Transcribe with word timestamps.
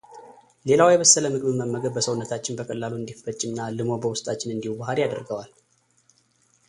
ሌላው 0.69 0.89
የበሰለ 0.91 1.25
ምግብን 1.33 1.59
መመገብ 1.61 1.93
በሰውነታችን 1.97 2.57
በቀላሉ 2.59 2.93
እንዲፈጭ 2.99 3.39
እና 3.49 3.59
ልሞ 3.77 3.91
በውስጣችን 4.05 4.55
እንዲዋሀድ 4.55 5.01
ያደርገዋል። 5.05 5.51